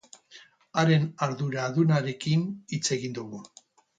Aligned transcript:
Haren 0.83 1.03
arduradunarekin 1.25 2.47
hitz 2.77 2.83
egin 2.99 3.15
dugu. 3.19 3.45